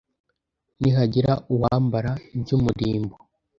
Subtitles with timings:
[0.79, 3.15] ntihagira uwambara iby umurimbo